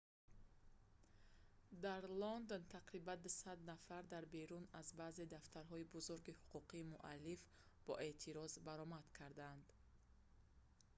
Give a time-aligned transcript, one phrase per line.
[1.85, 7.41] дар лондон тақрибан 200 нафар дар берун аз баъзе дафтарҳои бузурги ҳуқуқи муаллиф
[7.85, 9.65] бо эътироз баромад карданд